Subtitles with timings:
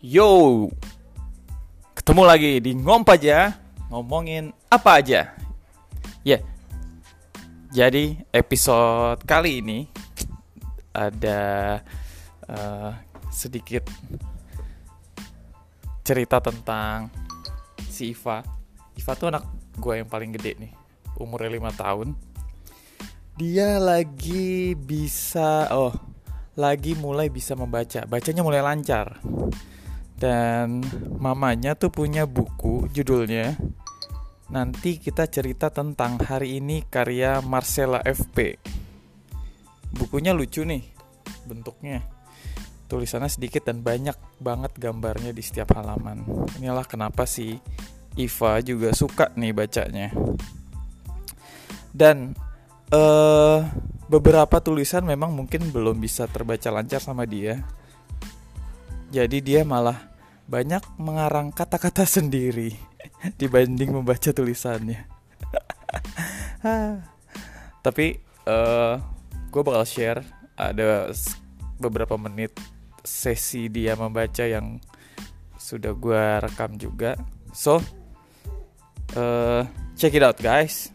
[0.00, 0.64] Yo,
[1.92, 3.52] ketemu lagi di Ngomp aja,
[3.92, 5.36] ngomongin apa aja.
[6.24, 6.42] Ya, yeah.
[7.68, 9.92] jadi episode kali ini
[10.96, 11.84] ada
[12.48, 12.96] uh,
[13.28, 13.92] sedikit
[16.00, 17.12] cerita tentang
[17.84, 18.40] si Iva.
[18.96, 19.44] Iva tuh anak
[19.76, 20.72] gue yang paling gede nih,
[21.20, 22.08] umurnya 5 tahun.
[23.36, 25.92] Dia lagi bisa, oh,
[26.56, 28.08] lagi mulai bisa membaca.
[28.08, 29.20] Bacanya mulai lancar.
[30.20, 30.84] Dan
[31.16, 33.56] mamanya tuh punya buku judulnya
[34.50, 38.58] Nanti kita cerita tentang hari ini karya Marcella FP.
[39.94, 40.82] Bukunya lucu nih
[41.46, 42.02] bentuknya.
[42.90, 46.26] Tulisannya sedikit dan banyak banget gambarnya di setiap halaman.
[46.58, 47.62] Inilah kenapa si
[48.18, 50.10] Iva juga suka nih bacanya.
[51.94, 52.34] Dan
[52.90, 53.62] uh,
[54.10, 57.62] beberapa tulisan memang mungkin belum bisa terbaca lancar sama dia.
[59.14, 60.09] Jadi dia malah
[60.50, 62.74] banyak mengarang kata-kata sendiri
[63.40, 65.06] dibanding membaca tulisannya.
[67.86, 68.06] Tapi
[68.50, 68.94] uh, eh,
[69.48, 70.20] gue bakal share
[70.58, 71.14] ada
[71.78, 72.52] beberapa menit
[73.00, 74.82] sesi dia membaca yang
[75.56, 77.14] sudah gue rekam juga.
[77.54, 77.78] So,
[79.14, 79.62] uh,
[79.94, 80.90] check it out guys.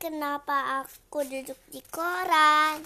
[0.00, 2.80] Kenapa aku duduk di koran?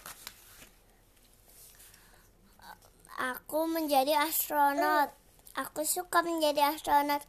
[3.15, 5.09] Aku menjadi astronot.
[5.55, 7.23] Aku suka menjadi astronot,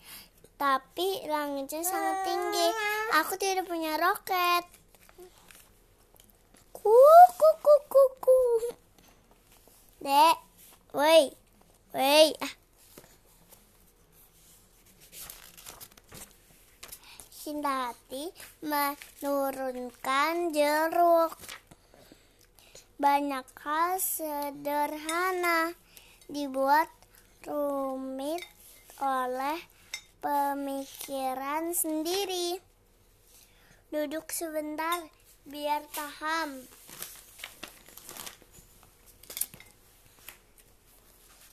[0.58, 2.68] tapi langitnya sangat tinggi.
[3.22, 4.66] Aku tidak punya roket.
[6.74, 8.42] Kuku kuku kuku.
[10.02, 10.38] Dek,
[10.98, 11.30] woi,
[11.94, 12.65] woi, ah.
[17.46, 18.26] Hindati
[18.66, 21.38] menurunkan jeruk.
[22.98, 25.78] Banyak hal sederhana
[26.26, 26.90] dibuat
[27.46, 28.42] rumit
[28.98, 29.62] oleh
[30.26, 32.58] pemikiran sendiri.
[33.94, 35.06] Duduk sebentar
[35.46, 36.66] biar paham.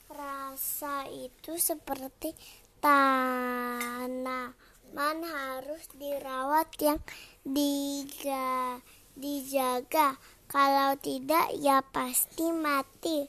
[0.09, 2.33] Rasa itu seperti
[2.81, 4.62] tanah
[4.93, 7.01] man harus dirawat yang
[7.41, 8.77] diga,
[9.17, 10.21] dijaga.
[10.45, 13.25] Kalau tidak ya pasti mati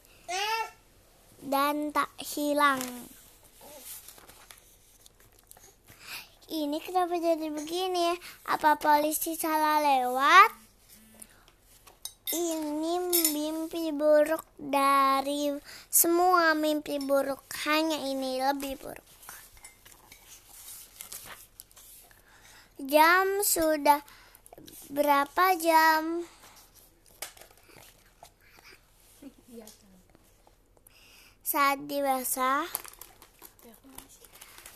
[1.40, 2.80] dan tak hilang.
[6.44, 8.12] Ini kenapa jadi begini?
[8.44, 10.52] Apa polisi salah lewat?
[12.36, 12.92] Ini
[13.32, 15.56] mimpi buruk dari
[15.88, 17.40] semua mimpi buruk.
[17.64, 19.08] Hanya ini lebih buruk.
[22.74, 24.02] Jam sudah
[24.90, 26.26] berapa jam?
[31.46, 32.66] Saat dewasa,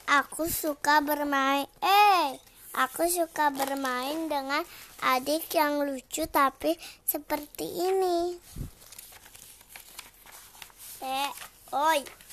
[0.06, 1.66] aku suka bermain.
[1.82, 2.38] Eh,
[2.78, 4.62] aku suka bermain dengan
[5.02, 8.38] adik yang lucu tapi seperti ini.
[11.02, 11.30] Eh,
[11.74, 12.27] oi.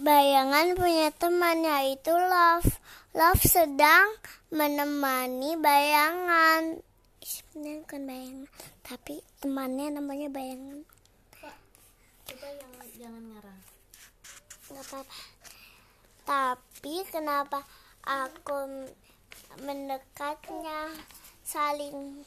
[0.00, 2.72] Bayangan punya teman yaitu Love.
[3.12, 4.08] Love sedang
[4.48, 6.80] menemani bayangan.
[7.20, 8.46] Sebenarnya bukan bayangan,
[8.80, 10.88] tapi temannya namanya bayangan.
[11.36, 11.56] Pak,
[12.24, 13.60] kita jangan jangan ngarang.
[14.72, 15.16] Gak apa-apa.
[16.24, 17.60] Tapi kenapa
[18.00, 18.88] aku
[19.60, 20.96] mendekatnya
[21.44, 22.24] saling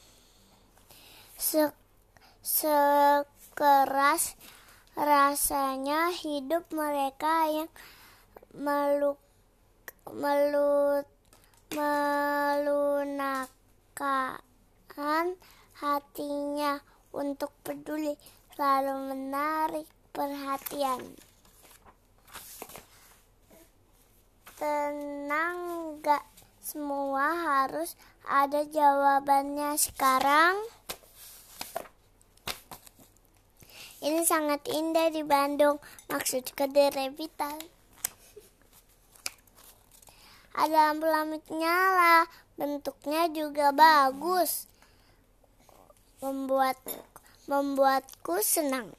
[1.34, 1.74] se
[2.44, 4.38] sekeras
[4.94, 7.70] rasanya hidup mereka yang
[8.54, 9.18] meluk
[10.06, 11.06] melut
[11.74, 13.42] melunakkan
[15.74, 16.78] hatinya
[17.10, 18.14] untuk peduli
[18.54, 21.18] selalu menarik perhatian.
[24.54, 25.58] Tenang
[25.98, 26.22] gak
[26.62, 30.62] semua harus ada jawabannya sekarang
[34.04, 35.80] Ini sangat indah di Bandung.
[36.12, 37.56] Maksudku di Revital.
[40.52, 42.28] Ada lampu-lampu nyala.
[42.60, 44.68] Bentuknya juga bagus.
[46.20, 46.76] Membuat
[47.48, 48.92] membuatku senang.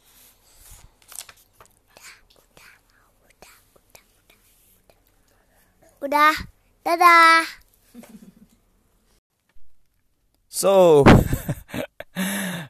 [6.02, 6.34] Udah,
[6.82, 7.46] dadah.
[10.50, 11.06] So,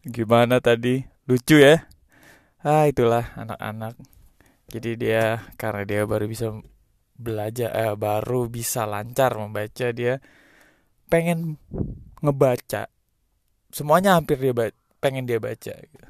[0.15, 1.07] gimana tadi?
[1.31, 1.94] Lucu ya?
[2.65, 3.93] Ah itulah anak-anak.
[4.73, 5.23] Jadi dia
[5.61, 6.47] karena dia baru bisa
[7.15, 10.13] belajar eh, baru bisa lancar membaca dia
[11.11, 11.39] pengen
[12.23, 12.89] ngebaca.
[13.77, 16.07] Semuanya hampir dia ba- pengen dia baca gitu.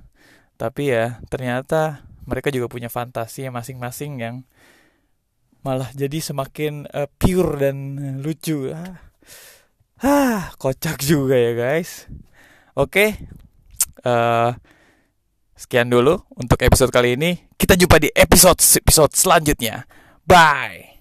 [0.61, 4.35] tapi ya ternyata mereka juga punya fantasi masing-masing yang
[5.65, 7.77] malah jadi semakin eh, pure dan
[8.23, 8.69] lucu.
[8.71, 9.01] Ah.
[10.03, 11.91] ah kocak juga ya guys.
[12.77, 13.05] Oke.
[14.05, 14.49] Eh,
[15.55, 17.39] sekian dulu untuk episode kali ini.
[17.55, 19.87] Kita jumpa di episode episode selanjutnya.
[20.27, 20.94] Bye